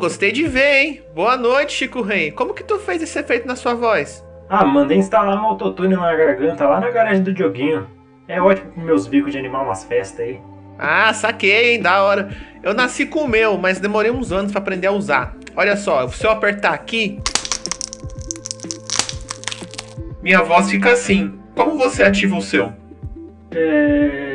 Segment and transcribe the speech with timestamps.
[0.00, 1.02] gostei de ver, hein?
[1.14, 2.32] Boa noite, Chico Rei.
[2.32, 4.24] Como que tu fez esse efeito na sua voz?
[4.48, 7.86] Ah, mandei instalar um autotune na garganta lá na garagem do Dioguinho.
[8.26, 10.40] É ótimo pros meus bicos de animar umas festas aí.
[10.78, 11.82] Ah, saquei, hein?
[11.82, 12.30] Da hora.
[12.62, 15.36] Eu nasci com o meu, mas demorei uns anos pra aprender a usar.
[15.54, 17.20] Olha só, se eu apertar aqui.
[20.22, 21.38] Minha voz fica assim.
[21.54, 22.72] Como você ativa o seu?
[23.50, 24.29] É.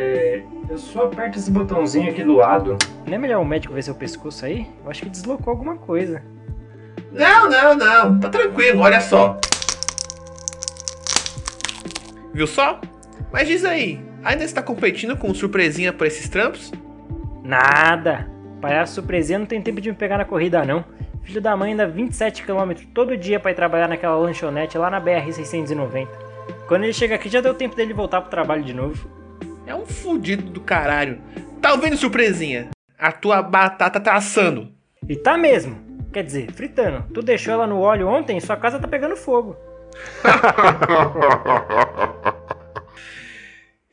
[0.75, 2.77] Eu só aperto esse botãozinho aqui do lado.
[3.07, 4.67] Não é melhor o médico ver seu pescoço aí?
[4.83, 6.21] Eu acho que deslocou alguma coisa.
[7.13, 8.19] Não, não, não.
[8.19, 9.39] Tá tranquilo, olha só.
[12.33, 12.81] Viu só?
[13.31, 16.73] Mas diz aí, ainda está competindo com surpresinha por esses trampos?
[17.41, 18.29] Nada!
[18.59, 20.83] Palhaço surpresinha não tem tempo de me pegar na corrida, não.
[21.23, 26.05] Filho da mãe anda 27km todo dia para ir trabalhar naquela lanchonete lá na BR-690.
[26.67, 29.15] Quando ele chega aqui já deu tempo dele voltar pro trabalho de novo.
[29.65, 31.19] É um fudido do caralho.
[31.61, 32.69] Tá ouvindo, surpresinha?
[32.97, 34.69] A tua batata tá assando.
[35.07, 35.77] E tá mesmo.
[36.13, 37.03] Quer dizer, fritando.
[37.13, 39.55] Tu deixou ela no óleo ontem e sua casa tá pegando fogo.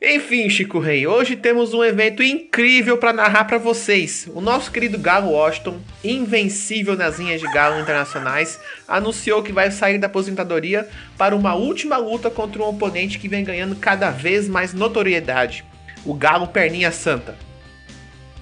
[0.05, 4.29] Enfim, Chico Rei, hoje temos um evento incrível para narrar para vocês.
[4.35, 9.99] O nosso querido Galo Washington, invencível nas linhas de galo internacionais, anunciou que vai sair
[9.99, 14.75] da aposentadoria para uma última luta contra um oponente que vem ganhando cada vez mais
[14.75, 15.65] notoriedade,
[16.05, 17.37] o Galo Perninha Santa.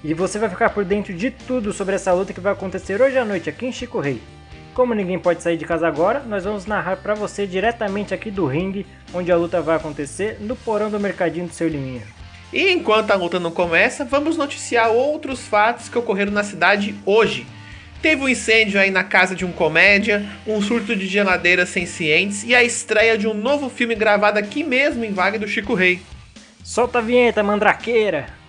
[0.03, 3.19] E você vai ficar por dentro de tudo sobre essa luta que vai acontecer hoje
[3.19, 4.19] à noite aqui em Chico Rei.
[4.73, 8.45] Como ninguém pode sair de casa agora, nós vamos narrar para você diretamente aqui do
[8.45, 12.03] ringue, onde a luta vai acontecer, no porão do mercadinho do seu Liminha.
[12.53, 17.45] E enquanto a luta não começa, vamos noticiar outros fatos que ocorreram na cidade hoje.
[18.01, 22.43] Teve um incêndio aí na casa de um comédia, um surto de geladeira sem cientes
[22.43, 26.01] e a estreia de um novo filme gravado aqui mesmo em Vaga do Chico Rei.
[26.63, 28.40] Solta a vinheta, mandraqueira!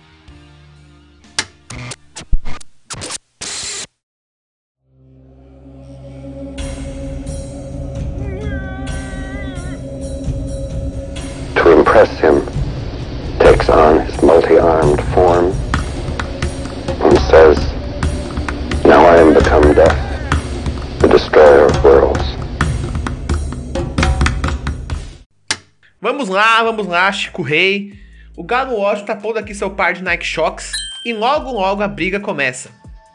[26.33, 27.93] Lá, vamos lá, Chico Rei.
[28.35, 30.71] O Galo Washington tá pondo aqui seu par de Nike Shocks
[31.05, 32.69] e logo logo a briga começa.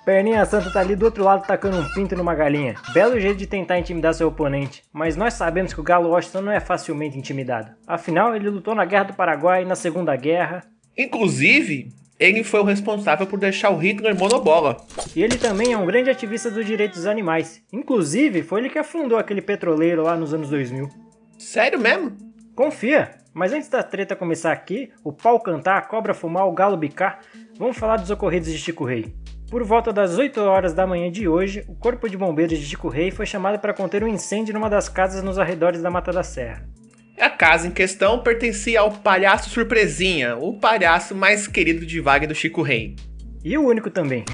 [0.04, 2.76] Perninha Santa tá ali do outro lado tacando um pinto numa galinha.
[2.94, 6.52] Belo jeito de tentar intimidar seu oponente, mas nós sabemos que o Galo Washington não
[6.52, 7.72] é facilmente intimidado.
[7.86, 10.64] Afinal, ele lutou na Guerra do Paraguai e na Segunda Guerra.
[10.96, 14.78] Inclusive, ele foi o responsável por deixar o Hitler monobola.
[15.14, 17.60] E ele também é um grande ativista dos direitos dos animais.
[17.72, 20.88] Inclusive, foi ele que afundou aquele petroleiro lá nos anos 2000.
[21.36, 22.27] Sério mesmo?
[22.58, 23.12] Confia!
[23.32, 27.20] Mas antes da treta começar aqui, o pau cantar, a cobra fumar, o galo bicar,
[27.56, 29.14] vamos falar dos ocorridos de Chico Rei.
[29.48, 32.88] Por volta das 8 horas da manhã de hoje, o Corpo de Bombeiros de Chico
[32.88, 36.24] Rei foi chamado para conter um incêndio numa das casas nos arredores da Mata da
[36.24, 36.68] Serra.
[37.16, 42.34] A casa em questão pertencia ao palhaço Surpresinha, o palhaço mais querido de Wagner do
[42.34, 42.96] Chico Rei.
[43.44, 44.24] E o único também.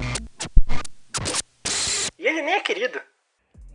[2.17, 2.99] E ele nem é querido.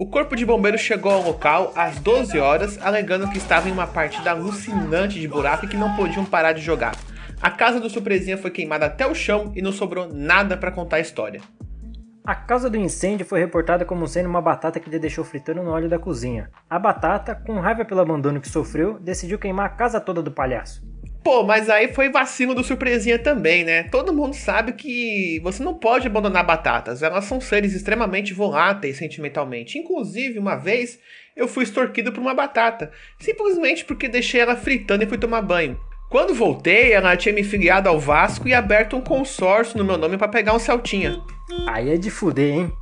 [0.00, 3.87] O corpo de bombeiros chegou ao local às 12 horas, alegando que estava em uma
[3.87, 6.97] partida alucinante de buraco e que não podiam parar de jogar.
[7.38, 10.97] A casa do Surpresinha foi queimada até o chão e não sobrou nada para contar
[10.97, 11.43] a história.
[12.25, 15.71] A causa do incêndio foi reportada como sendo uma batata que ele deixou fritando no
[15.71, 16.49] óleo da cozinha.
[16.69, 20.82] A batata, com raiva pelo abandono que sofreu, decidiu queimar a casa toda do palhaço.
[21.22, 23.82] Pô, mas aí foi vacilo do Surpresinha também, né?
[23.84, 27.03] Todo mundo sabe que você não pode abandonar batatas.
[27.03, 29.78] Elas são seres extremamente voláteis sentimentalmente.
[29.78, 30.98] Inclusive, uma vez
[31.36, 35.78] eu fui extorquido por uma batata, simplesmente porque deixei ela fritando e fui tomar banho.
[36.10, 40.19] Quando voltei, ela tinha me filiado ao Vasco e aberto um consórcio no meu nome
[40.19, 41.20] para pegar um Celtinha.
[41.69, 42.72] Aí é de fuder, hein?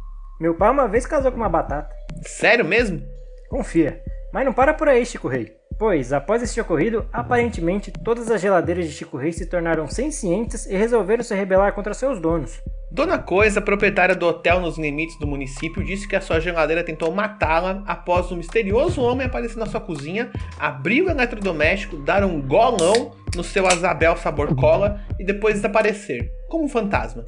[0.40, 1.90] Meu pai uma vez casou com uma batata.
[2.22, 3.02] Sério mesmo?
[3.50, 4.00] Confia.
[4.32, 5.52] Mas não para por aí, Chico Rei.
[5.78, 10.76] Pois, após este ocorrido, aparentemente todas as geladeiras de Chico Rei se tornaram sencientes e
[10.76, 12.60] resolveram se rebelar contra seus donos.
[12.90, 17.12] Dona Coisa, proprietária do hotel nos limites do município, disse que a sua geladeira tentou
[17.12, 23.12] matá-la após um misterioso homem aparecer na sua cozinha, abrir o eletrodoméstico, dar um golão
[23.36, 27.24] no seu Azabel sabor cola e depois desaparecer, como um fantasma.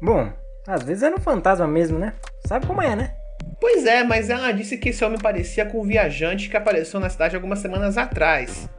[0.00, 0.30] Bom,
[0.68, 2.14] às vezes era um fantasma mesmo, né?
[2.46, 3.21] Sabe como é, né?
[3.59, 7.09] Pois é, mas ela disse que esse homem parecia com um viajante que apareceu na
[7.09, 8.69] cidade algumas semanas atrás.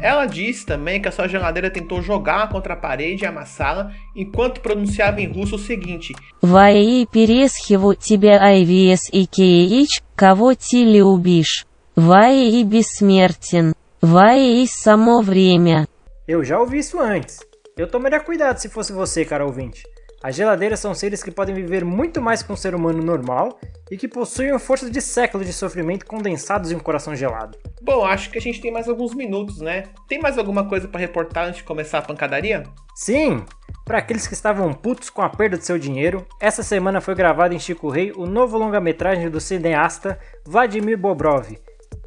[0.00, 4.60] Ela disse também que a sua geladeira tentou jogá-la contra a parede e amassá-la enquanto
[4.60, 11.66] pronunciava em russo o seguinte: Vai пересхиву тебя IVS и KH, кого ты любишь.
[11.94, 13.74] Vai и бессмертен.
[14.00, 15.86] Vai и само время.
[16.26, 17.40] Eu já ouvi isso antes.
[17.76, 19.82] Eu tomaria cuidado se fosse você, cara ouvinte.
[20.25, 23.59] As geladeiras são seres que podem viver muito mais que um ser humano normal
[23.91, 27.55] e que possuem força de séculos de sofrimento condensados em um coração gelado.
[27.79, 29.83] Bom, acho que a gente tem mais alguns minutos, né?
[30.09, 32.63] Tem mais alguma coisa para reportar antes de começar a pancadaria?
[32.95, 33.45] Sim!
[33.85, 37.53] Para aqueles que estavam putos com a perda de seu dinheiro, essa semana foi gravado
[37.53, 41.55] em Chico Rei o novo longa-metragem do cineasta Vladimir Bobrov,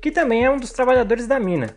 [0.03, 1.77] que também é um dos trabalhadores da mina.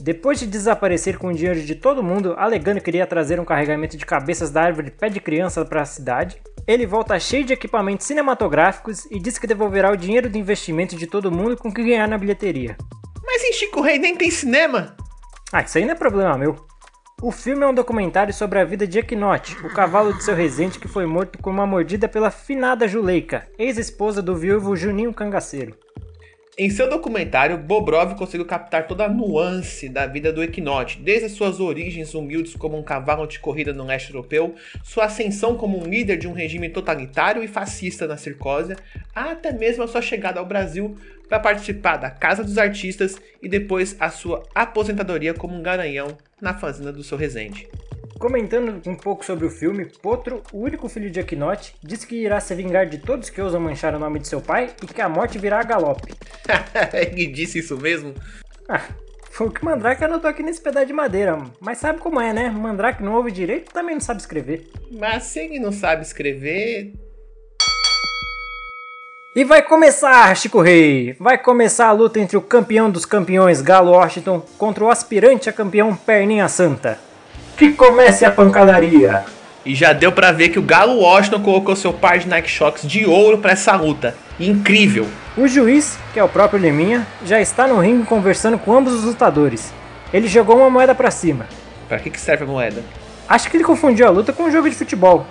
[0.00, 3.96] Depois de desaparecer com o dinheiro de todo mundo, alegando que iria trazer um carregamento
[3.96, 8.06] de cabeças da árvore pé de criança para a cidade, ele volta cheio de equipamentos
[8.06, 11.82] cinematográficos e diz que devolverá o dinheiro do investimento de todo mundo com o que
[11.82, 12.76] ganhar na bilheteria.
[13.24, 14.96] Mas em Chico Rei nem tem cinema!
[15.52, 16.56] Ah, isso aí não é problema meu.
[17.22, 20.78] O filme é um documentário sobre a vida de Equinote, o cavalo de seu resente
[20.78, 25.85] que foi morto com uma mordida pela finada Juleika, ex-esposa do viúvo Juninho Cangaceiro.
[26.58, 31.32] Em seu documentário, Bobrov conseguiu captar toda a nuance da vida do Equinote, desde as
[31.32, 35.86] suas origens humildes como um cavalo de corrida no leste europeu, sua ascensão como um
[35.86, 38.74] líder de um regime totalitário e fascista na Circósia,
[39.14, 40.96] até mesmo a sua chegada ao Brasil
[41.28, 46.54] para participar da Casa dos Artistas e depois a sua aposentadoria como um garanhão na
[46.54, 47.68] fazenda do seu Resende.
[48.18, 52.40] Comentando um pouco sobre o filme, Potro, o único filho de Equinote, disse que irá
[52.40, 55.08] se vingar de todos que ousam manchar o nome de seu pai e que a
[55.08, 56.14] morte virá a galope.
[56.94, 58.14] Ele disse isso mesmo?
[58.66, 58.82] Ah,
[59.30, 61.38] foi o que Mandrake anotou aqui nesse pedaço de madeira.
[61.60, 62.48] Mas sabe como é, né?
[62.48, 64.66] Mandrake não ouve direito também não sabe escrever.
[64.90, 66.94] Mas se ele não sabe escrever.
[69.34, 71.14] E vai começar, Chico Rei!
[71.20, 75.52] Vai começar a luta entre o campeão dos campeões, Galo Washington, contra o aspirante a
[75.52, 77.05] campeão Perninha Santa.
[77.56, 79.24] Que comece a pancadaria!
[79.64, 82.86] E já deu para ver que o Galo Washington colocou seu par de Nike Shocks
[82.86, 84.14] de ouro para essa luta.
[84.38, 85.06] Incrível!
[85.38, 89.04] O juiz, que é o próprio Leminha, já está no ringue conversando com ambos os
[89.04, 89.72] lutadores.
[90.12, 91.46] Ele jogou uma moeda para cima.
[91.88, 92.82] Para que, que serve a moeda?
[93.26, 95.26] Acho que ele confundiu a luta com um jogo de futebol.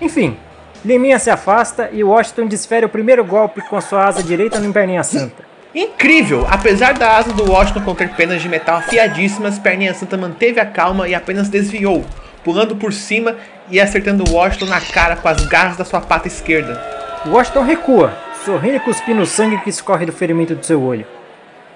[0.00, 0.38] Enfim,
[0.82, 5.02] Leminha se afasta e Washington desfere o primeiro golpe com sua asa direita no Perninha
[5.02, 5.44] Santa.
[5.76, 6.46] Incrível!
[6.48, 11.06] Apesar da asa do Washington conter penas de metal afiadíssimas, Perninha Santa manteve a calma
[11.06, 12.02] e apenas desviou,
[12.42, 13.36] pulando por cima
[13.68, 16.82] e acertando Washington na cara com as garras da sua pata esquerda.
[17.26, 21.06] Washington recua, sorrindo e cuspindo o sangue que escorre do ferimento do seu olho.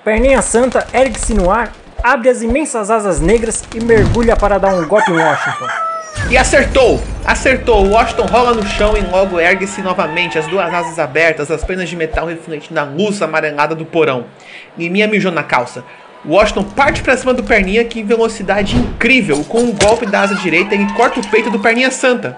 [0.03, 1.71] Perninha Santa ergue-se no ar,
[2.03, 5.67] abre as imensas asas negras e mergulha para dar um golpe em Washington.
[6.31, 7.03] E acertou!
[7.25, 7.89] Acertou!
[7.89, 11.97] Washington rola no chão e logo ergue-se novamente, as duas asas abertas, as penas de
[11.97, 14.27] metal refletindo a luz amarelada do porão.
[14.77, 15.85] Liminha mijou na calça.
[16.27, 20.35] Washington parte para cima do Perninha que em velocidade incrível, com um golpe da asa
[20.35, 22.37] direita ele corta o peito do Perninha Santa.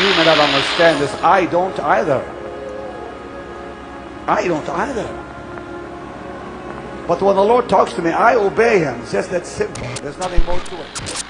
[0.00, 1.10] You may not understand this.
[1.24, 2.22] I don't either.
[4.28, 5.27] I don't either.
[7.08, 9.00] But when the Lord talks to me, I obey Him.
[9.00, 9.82] It's just that simple.
[10.02, 11.24] There's nothing more to it.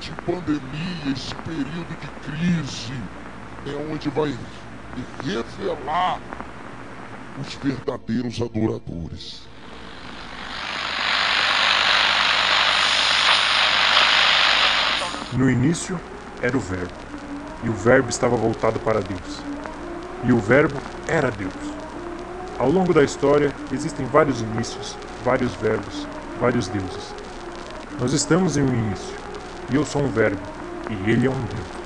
[0.00, 2.94] de pandemia, esse período de crise,
[3.66, 4.34] é onde vai
[5.22, 6.18] revelar
[7.38, 9.42] os verdadeiros adoradores.
[15.34, 16.00] No início
[16.40, 16.94] era o Verbo,
[17.62, 19.57] e o Verbo estava voltado para Deus.
[20.24, 21.52] E o Verbo era Deus.
[22.58, 26.06] Ao longo da história existem vários inícios, vários verbos,
[26.40, 27.14] vários deuses.
[28.00, 29.14] Nós estamos em um início,
[29.70, 30.40] e eu sou um verbo,
[30.90, 31.78] e ele é um Deus.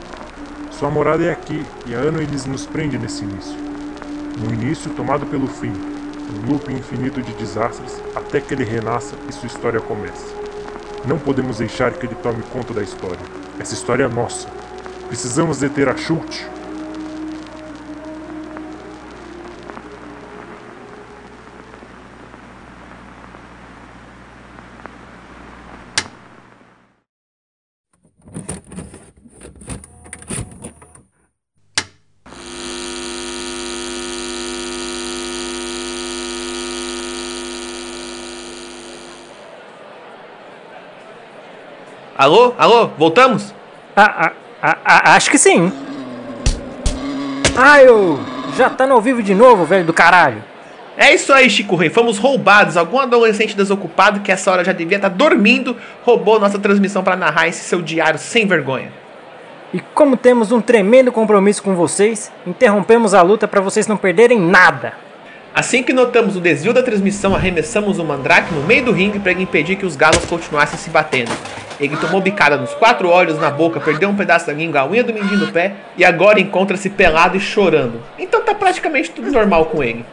[0.78, 3.56] Sua morada é aqui, e há ele nos prende nesse início.
[4.38, 5.72] No início tomado pelo fim,
[6.32, 10.34] um loop infinito de desastres, até que ele renasça e sua história comece.
[11.06, 13.18] Não podemos deixar que ele tome conta da história.
[13.58, 14.48] Essa história é nossa.
[15.08, 16.46] Precisamos deter a Schultz.
[42.22, 42.54] Alô?
[42.56, 42.86] Alô?
[42.96, 43.52] Voltamos?
[43.96, 44.30] Ah,
[44.62, 45.72] ah, ah, acho que sim.
[47.56, 48.20] Ai, eu
[48.56, 50.40] já tá no ao vivo de novo, velho do caralho.
[50.96, 51.90] É isso aí, Chico Rei.
[51.90, 52.76] Fomos roubados.
[52.76, 57.48] Algum adolescente desocupado que essa hora já devia estar dormindo roubou nossa transmissão para narrar
[57.48, 58.92] esse seu diário sem vergonha.
[59.74, 64.38] E como temos um tremendo compromisso com vocês, interrompemos a luta para vocês não perderem
[64.38, 64.92] nada.
[65.54, 69.32] Assim que notamos o desvio da transmissão, arremessamos o Mandrake no meio do ringue para
[69.32, 71.30] impedir que os galos continuassem se batendo.
[71.78, 75.04] Ele tomou bicada nos quatro olhos, na boca, perdeu um pedaço da língua, a unha
[75.04, 78.00] do mindinho do pé e agora encontra-se pelado e chorando.
[78.18, 80.06] Então tá praticamente tudo normal com ele.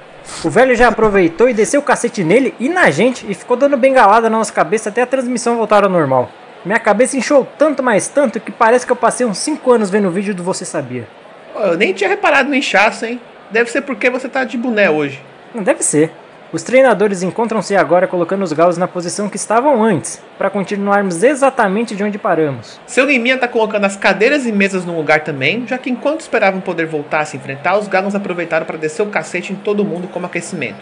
[0.43, 3.77] O velho já aproveitou e desceu o cacete nele e na gente e ficou dando
[3.77, 6.29] bengalada na nossa cabeça até a transmissão voltar ao normal.
[6.65, 10.09] Minha cabeça inchou tanto, mais tanto, que parece que eu passei uns 5 anos vendo
[10.09, 11.07] o vídeo do Você Sabia.
[11.55, 13.21] Eu nem tinha reparado no inchaço, hein?
[13.49, 15.28] Deve ser porque você tá de boné hoje.
[15.53, 16.11] Não deve ser.
[16.51, 21.95] Os treinadores encontram-se agora colocando os galos na posição que estavam antes, para continuarmos exatamente
[21.95, 22.79] de onde paramos.
[22.87, 26.59] Seu Liminha tá colocando as cadeiras e mesas no lugar também, já que enquanto esperavam
[26.59, 30.07] poder voltar a se enfrentar, os galos aproveitaram para descer o cacete em todo mundo
[30.07, 30.79] como aquecimento.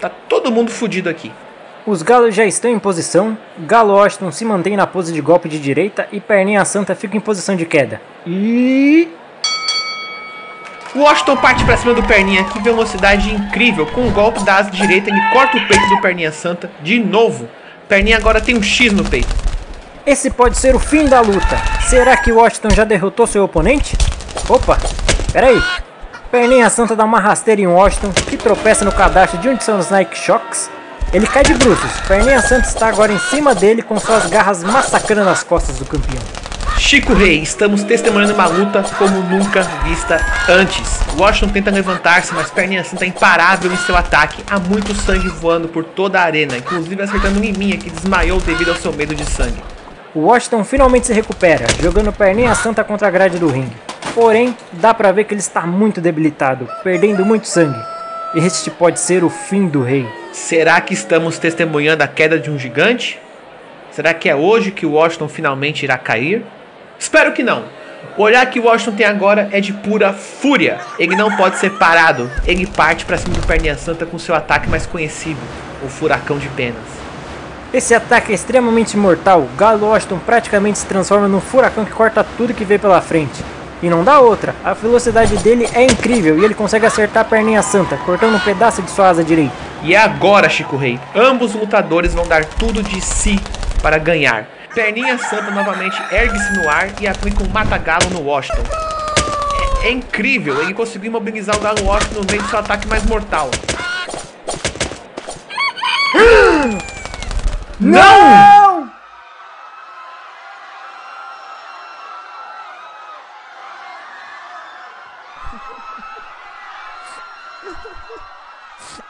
[0.00, 1.30] Tá todo mundo fudido aqui.
[1.86, 5.60] Os galos já estão em posição, Galo Washington se mantém na pose de golpe de
[5.60, 8.00] direita e Perninha Santa fica em posição de queda.
[8.26, 9.08] E.
[10.94, 13.84] O Washington parte pra cima do Perninha, que velocidade incrível.
[13.84, 17.48] Com o golpe da asa direita, ele corta o peito do Perninha Santa de novo.
[17.88, 19.34] Perninha agora tem um X no peito.
[20.06, 21.60] Esse pode ser o fim da luta.
[21.88, 23.96] Será que Washington já derrotou seu oponente?
[24.48, 24.78] Opa,
[25.32, 25.60] peraí.
[26.30, 29.90] Perninha Santa dá uma rasteira em Washington, que tropeça no cadastro de onde são os
[29.90, 30.70] Nike Shocks.
[31.12, 32.00] Ele cai de bruços.
[32.06, 36.43] Perninha Santa está agora em cima dele com suas garras massacrando as costas do campeão.
[36.78, 41.00] Chico Rei, estamos testemunhando uma luta como nunca vista antes.
[41.16, 44.42] Washington tenta levantar-se, mas Perninha Santa é imparável em seu ataque.
[44.50, 48.76] Há muito sangue voando por toda a arena, inclusive acertando Liminha, que desmaiou devido ao
[48.76, 49.62] seu medo de sangue.
[50.14, 53.76] O Washington finalmente se recupera, jogando Perninha Santa contra a grade do ringue.
[54.14, 57.80] Porém, dá pra ver que ele está muito debilitado, perdendo muito sangue.
[58.34, 60.06] Este pode ser o fim do rei.
[60.32, 63.18] Será que estamos testemunhando a queda de um gigante?
[63.92, 66.44] Será que é hoje que o Washington finalmente irá cair?
[66.98, 67.64] Espero que não.
[68.16, 70.78] O olhar que o Washington tem agora é de pura fúria.
[70.98, 72.30] Ele não pode ser parado.
[72.46, 75.40] Ele parte pra cima do Perninha Santa com seu ataque mais conhecido,
[75.82, 77.04] o Furacão de Penas.
[77.72, 79.48] Esse ataque é extremamente mortal.
[79.58, 83.42] Galo Washington praticamente se transforma num furacão que corta tudo que vê pela frente.
[83.82, 84.54] E não dá outra.
[84.62, 88.80] A velocidade dele é incrível e ele consegue acertar a perninha santa, cortando um pedaço
[88.80, 89.52] de sua asa direita.
[89.82, 93.40] E é agora, Chico Rei, ambos lutadores vão dar tudo de si
[93.82, 94.46] para ganhar.
[94.74, 98.64] Perninha Santa novamente ergue-se no ar e aplica um mata-galo no Washington.
[99.82, 103.04] É, é incrível, ele conseguiu imobilizar o Galo Washington no meio do seu ataque mais
[103.04, 103.50] mortal.
[107.78, 108.90] Não!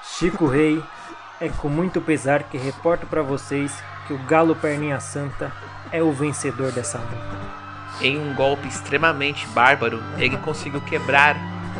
[0.02, 0.82] Chico Rei,
[1.40, 3.72] é com muito pesar que reporto para vocês
[4.06, 5.52] que o Galo Perninha Santa
[5.90, 7.44] é o vencedor dessa luta.
[8.00, 11.36] Em um golpe extremamente bárbaro, ele conseguiu quebrar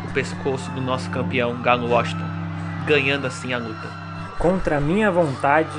[0.07, 2.25] o pescoço do nosso campeão Galo Washington,
[2.85, 3.87] ganhando assim a luta.
[4.37, 5.69] Contra minha vontade,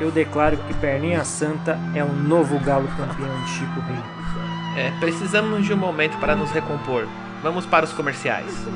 [0.00, 4.84] eu declaro que Perninha Santa é o novo Galo campeão de Chico Rei.
[4.84, 7.06] É, precisamos de um momento para nos recompor.
[7.42, 8.66] Vamos para os comerciais.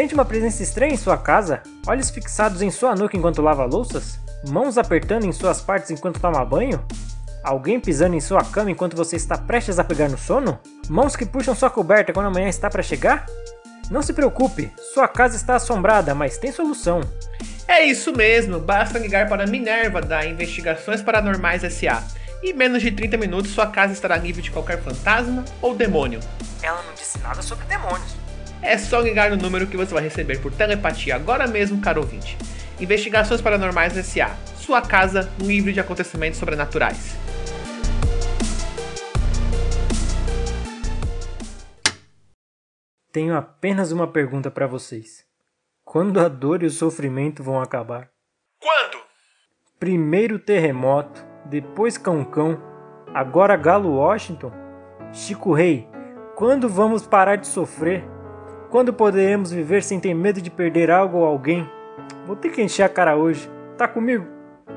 [0.00, 1.62] Sente uma presença estranha em sua casa?
[1.86, 4.18] Olhos fixados em sua nuca enquanto lava louças?
[4.48, 6.82] Mãos apertando em suas partes enquanto toma banho?
[7.44, 10.58] Alguém pisando em sua cama enquanto você está prestes a pegar no sono?
[10.88, 13.26] Mãos que puxam sua coberta quando amanhã está para chegar?
[13.90, 17.02] Não se preocupe, sua casa está assombrada, mas tem solução.
[17.68, 22.02] É isso mesmo, basta ligar para a Minerva da Investigações Paranormais SA.
[22.42, 26.20] Em menos de 30 minutos sua casa estará livre de qualquer fantasma ou demônio.
[26.62, 28.19] Ela não disse nada sobre demônios.
[28.62, 32.36] É só ligar no número que você vai receber por telepatia agora mesmo, caro ouvinte.
[32.78, 34.36] Investigações Paranormais SA.
[34.56, 37.16] Sua casa livre de acontecimentos sobrenaturais.
[43.10, 45.24] Tenho apenas uma pergunta para vocês.
[45.84, 48.08] Quando a dor e o sofrimento vão acabar?
[48.60, 49.02] Quando?
[49.78, 52.62] Primeiro terremoto, depois Cão-Cão,
[53.12, 54.52] agora Galo Washington?
[55.12, 55.88] Chico Rei,
[56.36, 58.04] quando vamos parar de sofrer?
[58.70, 61.68] Quando poderemos viver sem ter medo de perder algo ou alguém?
[62.24, 63.50] Vou ter que encher a cara hoje.
[63.76, 64.24] Tá comigo?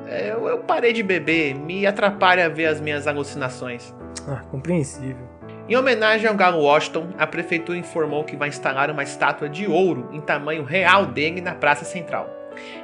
[0.07, 3.93] É, eu, eu parei de beber, me atrapalha ver as minhas alucinações.
[4.27, 5.27] Ah, compreensível.
[5.69, 10.09] Em homenagem ao Galo Washington, a prefeitura informou que vai instalar uma estátua de ouro
[10.12, 12.27] em tamanho real dele na Praça Central.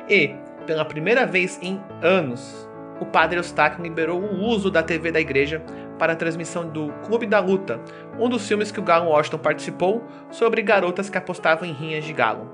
[0.08, 0.36] E,
[0.68, 2.70] pela primeira vez em anos,
[3.02, 5.62] o padre Eustáquio liberou o uso da TV da igreja
[6.00, 7.80] para a transmissão do Clube da Luta,
[8.18, 12.14] um dos filmes que o Galo Washington participou sobre garotas que apostavam em rinhas de
[12.14, 12.50] galo.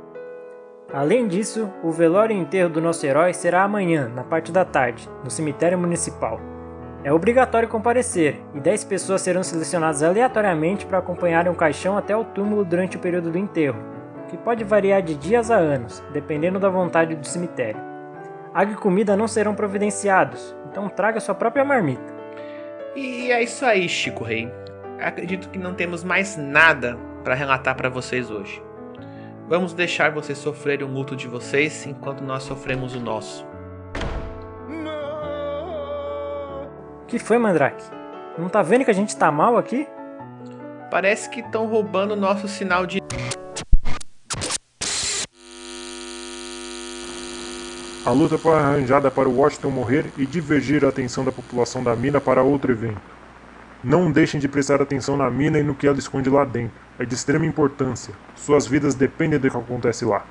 [0.94, 5.10] Além disso, o velório e enterro do nosso herói será amanhã, na parte da tarde,
[5.24, 6.40] no cemitério municipal.
[7.04, 12.24] É obrigatório comparecer, e 10 pessoas serão selecionadas aleatoriamente para acompanharem o caixão até o
[12.24, 13.78] túmulo durante o período do enterro,
[14.28, 17.80] que pode variar de dias a anos, dependendo da vontade do cemitério.
[18.54, 22.15] Água e comida não serão providenciados, então traga sua própria marmita.
[22.96, 24.50] E é isso aí, Chico Rei.
[25.00, 28.64] Acredito que não temos mais nada para relatar para vocês hoje.
[29.48, 33.46] Vamos deixar vocês sofrerem o luto de vocês enquanto nós sofremos o nosso.
[37.08, 37.84] Que foi, Mandrake?
[38.38, 39.88] Não tá vendo que a gente tá mal aqui?
[40.90, 43.02] Parece que estão roubando nosso sinal de.
[48.06, 52.22] A luta foi arranjada para Washington morrer e divergir a atenção da população da mina
[52.22, 53.02] para outro evento.
[53.84, 56.80] Não deixem de prestar atenção na mina e no que ela esconde lá dentro.
[57.00, 58.14] É de extrema importância.
[58.36, 60.24] Suas vidas dependem do que acontece lá.